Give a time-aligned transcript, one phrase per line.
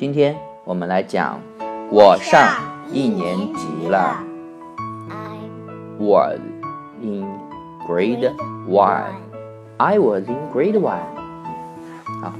[0.00, 0.34] 今天
[0.64, 1.38] 我们来讲，
[1.90, 2.48] 我上
[2.90, 4.16] 一年级了。
[5.10, 6.40] I'm Was
[7.02, 7.28] in
[7.86, 8.34] grade
[8.66, 9.12] one.
[9.76, 11.02] I was in grade one.
[12.22, 12.32] 好，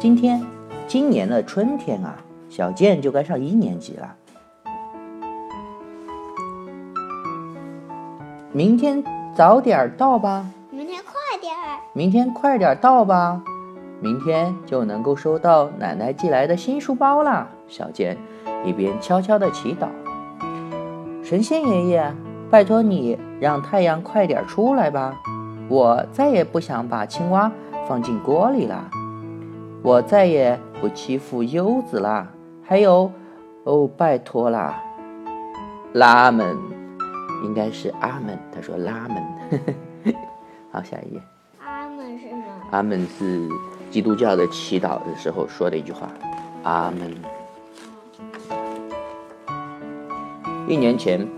[0.00, 0.44] 今天
[0.88, 2.16] 今年的春天啊，
[2.48, 4.16] 小健就该上一年级了。
[8.50, 9.04] 明天
[9.36, 13.40] 早点儿到吧，明天快点儿，明天快点儿到吧，
[14.02, 17.46] 明天就能够收到奶奶寄来的新书包啦。
[17.68, 18.18] 小健
[18.64, 19.86] 一边悄悄地祈祷
[21.22, 22.12] ：“神仙爷爷，
[22.50, 25.14] 拜托你让太阳快点出来吧，
[25.68, 27.50] 我再也不想把青蛙
[27.86, 28.90] 放进锅里啦，
[29.84, 32.26] 我再也不欺负优子啦，
[32.64, 33.08] 还有，
[33.62, 34.82] 哦，拜托啦，
[35.92, 36.56] 拉门，
[37.44, 40.12] 应该是阿门。”他说拉门。
[40.72, 41.22] 好，下一页。
[41.64, 42.42] 阿门是什么？
[42.72, 43.48] 阿门是
[43.92, 46.08] 基督教的祈祷的时候说的一句话。
[46.62, 47.14] 阿门。
[50.66, 51.28] 一年前，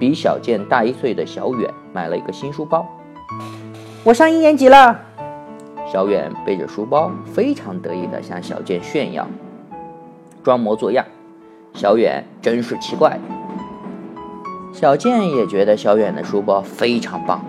[0.00, 2.86] 比小健大一岁的小远买了一个新书包。
[4.02, 4.98] 我上一年级了。
[5.86, 9.26] 小远背着书包，非常得意地向小健炫耀，
[10.42, 11.04] 装模作样。
[11.74, 13.18] 小远真是奇怪。
[14.72, 17.44] 小健也觉得小远的书包非常棒。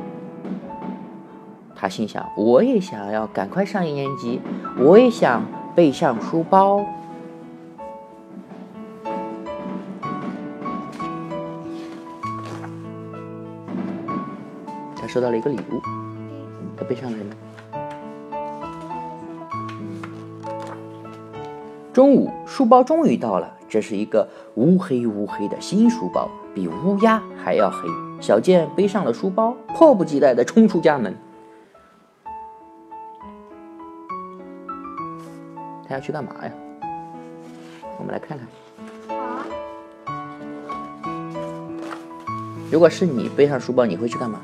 [1.83, 4.39] 他心想：“我也想要赶快上一年级，
[4.79, 5.43] 我也想
[5.75, 6.79] 背上书包。”
[14.95, 15.81] 他收到了一个礼物，
[16.77, 17.33] 他背上了什么？
[21.91, 23.57] 中午，书包终于到了。
[23.67, 24.25] 这是一个
[24.55, 27.79] 乌黑乌黑的新书包，比乌鸦还要黑。
[28.21, 31.13] 小健背上了书包，迫不及待地冲出家门。
[35.93, 36.51] 要去干嘛呀？
[37.99, 38.47] 我们来看看。
[39.07, 39.45] 好，
[42.71, 44.41] 如果是你背上书包，你会去干嘛？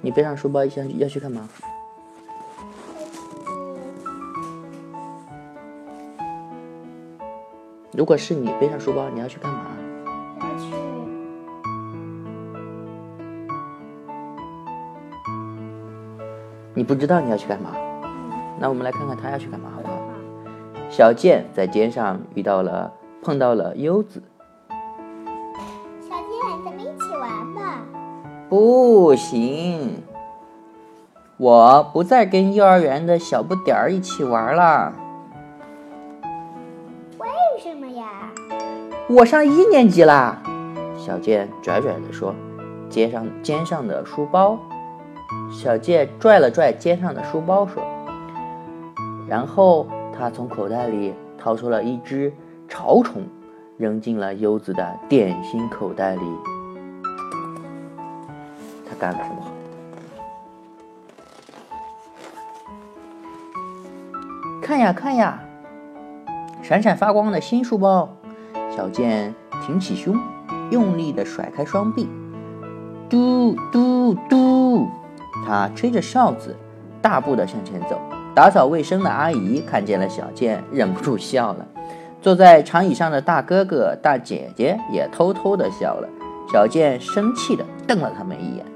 [0.00, 1.48] 你背上书包要要去干嘛？
[7.96, 9.60] 如果是你背上书包，你要去干嘛？
[10.40, 10.66] 要去
[16.74, 17.70] 你不知道你要去干嘛？
[18.60, 19.98] 那我们来看看他要去干嘛，好不好？
[20.90, 22.92] 小健在街上遇到了，
[23.22, 24.22] 碰到了优子。
[26.00, 27.80] 小健，咱们一起玩吧。
[28.50, 30.02] 不行，
[31.38, 34.92] 我不再跟幼儿园的小不点儿一起玩了。
[37.56, 38.30] 为什么呀？
[39.08, 40.42] 我上一年级啦。
[40.94, 42.34] 小健拽拽地说，
[42.90, 44.58] 肩上肩上的书包。
[45.50, 47.82] 小健拽了拽肩上的书包，说，
[49.26, 52.30] 然后他从口袋里掏出了一只
[52.68, 53.22] 潮虫，
[53.78, 56.22] 扔进了柚子的点心口袋里。
[58.86, 59.36] 他干了什么？
[64.60, 65.40] 看呀看呀，
[66.66, 68.08] 闪闪发光的新书包。
[68.74, 69.32] 小健
[69.64, 70.18] 挺起胸，
[70.72, 72.08] 用力地甩开双臂，
[73.08, 74.88] 嘟嘟嘟，
[75.46, 76.56] 他吹着哨子，
[77.00, 78.00] 大步地向前走。
[78.34, 81.64] 打扫卫生的阿姨看见了小健，忍不住笑了。
[82.20, 86.08] 坐在长椅上的大哥哥、大姐姐也偷偷地笑了。
[86.52, 88.66] 小健生气地瞪了他们一眼。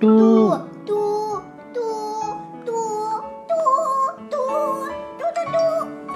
[0.00, 0.65] 嘟嘟嘟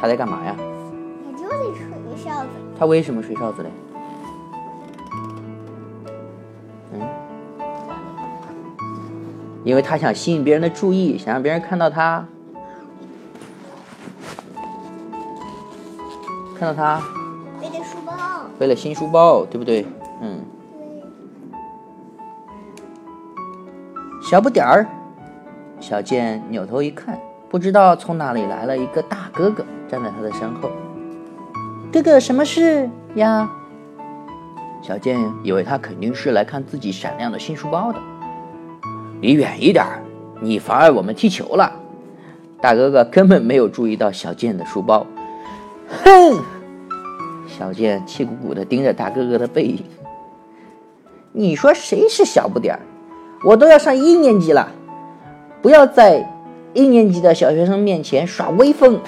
[0.00, 0.56] 他在干嘛呀？
[0.59, 2.49] 我就得吹哨子。
[2.78, 3.71] 他为什么吹哨子嘞？
[6.94, 7.06] 嗯，
[9.62, 12.25] 因为他想吸引别人的注意，想让别人看到他，
[16.58, 17.03] 看到他
[17.61, 18.12] 背着书包。
[18.58, 19.87] 背了新书包，对不对？
[20.23, 20.41] 嗯，
[20.79, 21.03] 对。
[24.23, 24.87] 小不点儿，
[25.79, 27.19] 小健扭头一看，
[27.50, 30.70] 不知道从哪里来了一个大哥哥，站在他的身后。
[31.92, 33.50] 哥哥，什么事呀？
[34.81, 37.98] 小健以为他肯定是来看自己闪亮的新书包的。
[39.20, 39.84] 离远一点，
[40.40, 41.72] 你妨碍我们踢球了。
[42.60, 45.04] 大哥哥根本没有注意到小健的书包。
[46.04, 46.38] 哼！
[47.48, 49.82] 小健气鼓鼓地盯着大哥哥的背影。
[51.32, 52.81] 你说谁是小不点儿？
[53.44, 54.69] 我都要上一年级了，
[55.60, 56.26] 不要在
[56.75, 59.00] 一年级的小学生面前耍威风。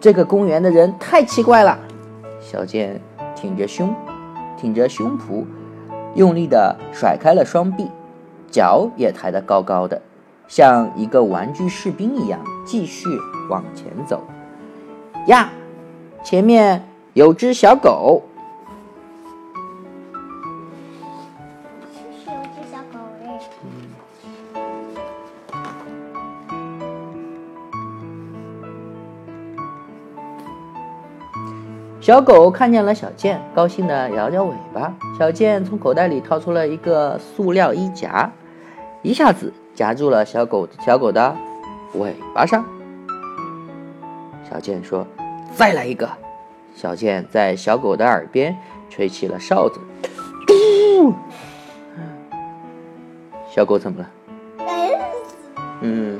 [0.00, 1.78] 这个公园的人太奇怪了。
[2.40, 2.98] 小健
[3.34, 3.94] 挺着胸，
[4.56, 5.44] 挺着胸脯，
[6.14, 7.90] 用力地甩开了双臂，
[8.50, 10.00] 脚也抬得高高的，
[10.48, 13.06] 像一个玩具士兵一样，继续
[13.50, 14.24] 往前走。
[15.26, 15.50] 呀，
[16.24, 16.82] 前面
[17.12, 18.22] 有只小狗。
[32.00, 34.94] 小狗看见了小健，高兴地摇摇尾巴。
[35.18, 38.32] 小健从口袋里掏出了一个塑料衣夹，
[39.02, 41.36] 一下子夹住了小狗小狗的
[41.94, 42.64] 尾巴上。
[44.50, 45.06] 小健说
[45.54, 46.08] ：“再来一个。”
[46.74, 48.56] 小健在小狗的耳边
[48.88, 49.78] 吹起了哨子。
[50.46, 51.12] 嘟！
[53.54, 54.10] 小狗怎么了？
[54.66, 54.98] 哎，
[55.82, 56.18] 嗯，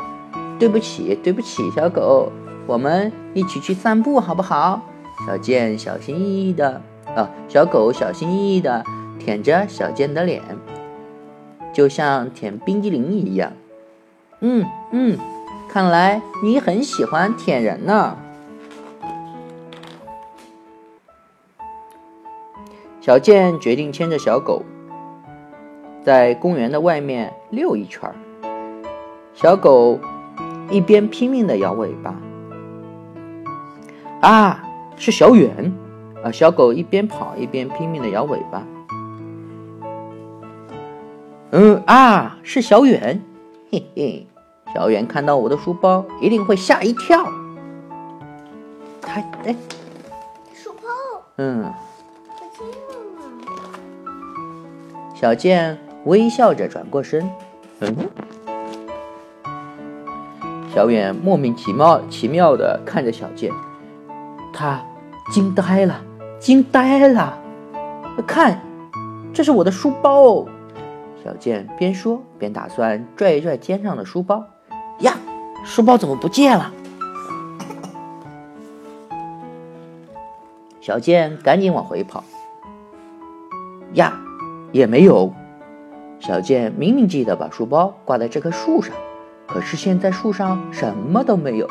[0.59, 2.31] 对不起，对不起，小狗，
[2.67, 4.83] 我们一起去散步好不好？
[5.27, 6.81] 小健小心翼翼的，
[7.15, 8.85] 啊，小狗小心翼翼的
[9.19, 10.43] 舔着小健的脸，
[11.73, 13.53] 就像舔冰激凌一样。
[14.41, 15.19] 嗯嗯，
[15.69, 18.17] 看来你很喜欢舔人呢。
[23.01, 24.63] 小健决定牵着小狗，
[26.03, 28.15] 在公园的外面溜一圈儿。
[29.35, 29.99] 小狗
[30.71, 32.15] 一边拼命的摇尾巴，
[34.21, 34.63] 啊，
[35.01, 35.73] 是小远
[36.23, 36.31] 啊！
[36.31, 38.63] 小狗一边跑一边拼命的摇尾巴。
[41.53, 43.19] 嗯啊，是小远，
[43.73, 44.27] 嘿嘿，
[44.75, 47.25] 小远看到我的书包一定会吓一跳。
[49.01, 49.57] 他哎，
[50.55, 50.89] 书包，
[51.39, 51.73] 嗯。
[55.15, 57.29] 小健微笑着转过身，
[57.81, 57.97] 嗯，
[60.75, 63.51] 小远莫名其妙奇妙的看着小健，
[64.53, 64.83] 他
[65.31, 66.03] 惊呆了，
[66.41, 67.39] 惊呆了，
[68.27, 68.61] 看，
[69.33, 70.45] 这是我的书包。
[71.23, 74.45] 小健边说边打算拽一拽肩上的书包，
[74.99, 75.15] 呀，
[75.65, 76.73] 书包怎么不见了？
[80.81, 82.25] 小健赶紧往回跑，
[83.93, 84.21] 呀，
[84.73, 85.33] 也没有。
[86.19, 88.93] 小健明明记得把书包挂在这棵树上，
[89.47, 91.69] 可是现在树上什么都没有，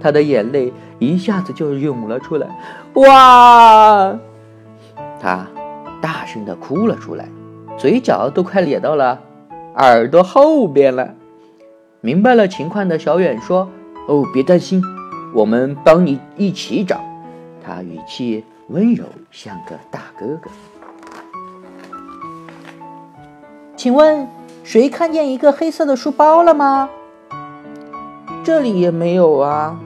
[0.00, 2.46] 他的眼泪一下子就涌了出来。
[2.94, 4.18] 哇！
[5.20, 5.46] 他
[6.00, 7.28] 大声的哭了出来，
[7.76, 9.20] 嘴角都快咧到了
[9.74, 11.14] 耳朵后边了。
[12.00, 13.68] 明白了情况的小远说
[14.06, 14.82] ：“哦，别担心，
[15.34, 17.00] 我们帮你一起找。”
[17.66, 20.50] 他语气温柔，像个大哥哥。
[23.76, 24.28] 请问
[24.62, 26.88] 谁看见一个黑色的书包了吗？
[28.44, 29.78] 这里也没有啊。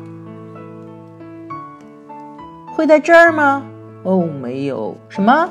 [2.74, 3.62] 会在这儿吗？
[4.02, 4.96] 哦，没有。
[5.08, 5.48] 什么？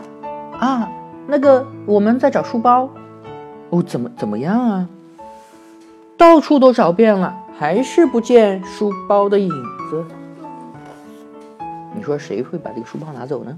[0.60, 0.90] 啊，
[1.28, 2.90] 那个我们在找书包。
[3.70, 4.90] 哦，怎么怎么样啊？
[6.18, 9.50] 到处都找遍了，还是不见书包的影
[9.90, 10.06] 子。
[11.96, 13.58] 你说谁会把这个书包拿走呢？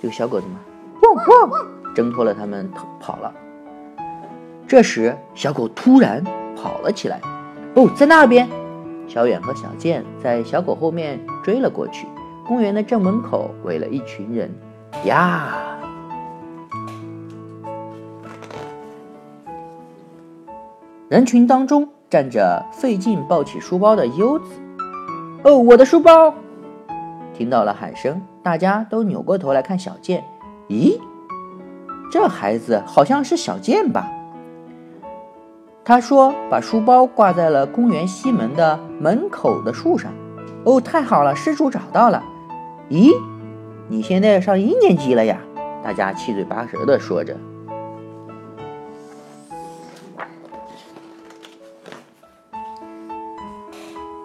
[0.00, 0.58] 这个小狗怎么？
[1.02, 1.66] 汪汪！
[1.94, 3.32] 挣脱了他们跑跑了。
[4.66, 6.22] 这时，小狗突然
[6.56, 7.20] 跑了起来。
[7.74, 8.48] 哦，在那边！
[9.08, 12.06] 小远和小健在小狗后面追了过去。
[12.46, 14.50] 公园的正门口围了一群人。
[15.04, 15.54] 呀！
[21.08, 24.46] 人群当中站着费劲抱起书包的优子。
[25.44, 26.34] 哦，我的书包！
[27.32, 30.24] 听到了喊声，大家都扭过头来看小健。
[30.68, 30.98] 咦，
[32.10, 34.10] 这孩子好像是小健吧？
[35.84, 40.10] 他说：“把书包挂在了公园西门的门口的树上。”
[40.64, 42.20] 哦，太好了，失主找到了。
[42.88, 43.12] 咦，
[43.88, 45.40] 你现在上一年级了呀？
[45.82, 47.36] 大家七嘴八舌的说着。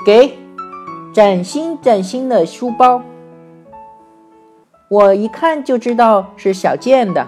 [0.06, 0.38] 给，
[1.14, 3.02] 崭新崭新的书包，
[4.90, 7.28] 我一看就知道是小健的。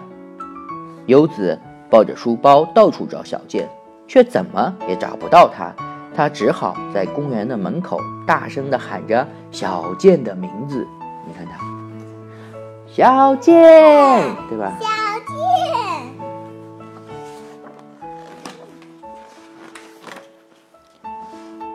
[1.05, 1.59] 游子
[1.89, 3.67] 抱着书包到处找小健。
[4.05, 5.73] 却怎么也找不到他，
[6.13, 10.85] 他只好在公园的门口大声地喊着小健的名字。
[11.25, 11.57] 你看他，
[12.87, 13.55] 小健，
[14.49, 14.73] 对吧？
[14.79, 14.87] 小
[15.27, 16.11] 健，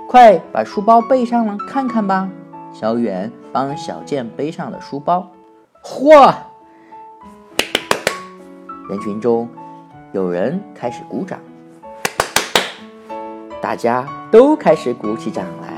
[0.06, 2.28] 快把书包背上了，看看吧。
[2.72, 5.28] 小远帮小健背上了书包。
[5.82, 6.34] 嚯！
[8.88, 9.48] 人群中
[10.12, 11.38] 有人开始鼓掌，
[13.60, 15.77] 大家都开始鼓起掌来。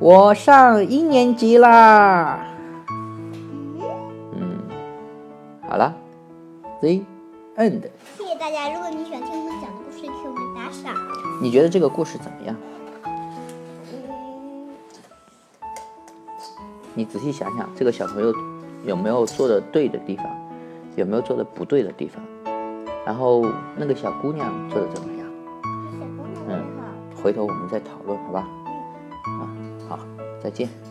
[0.00, 2.40] 我上一年级啦。
[4.32, 4.58] 嗯，
[5.68, 5.94] 好了
[6.80, 7.02] ，The
[7.58, 7.82] end。
[8.16, 10.96] 谢谢大家，如果你喜欢听我们讲的故事，给我们打赏。
[11.42, 12.56] 你觉得这个故事怎么样？
[13.04, 14.70] 嗯，
[16.94, 18.34] 你仔细想想，这个小朋友
[18.86, 20.24] 有没有做的对的地方，
[20.96, 22.22] 有没有做的不对的地方？
[23.04, 23.44] 然后
[23.76, 25.26] 那个小姑娘做的怎么样？
[25.92, 27.22] 小姑娘好。
[27.22, 28.48] 回头我们再讨论，好吧？
[30.42, 30.89] 再见。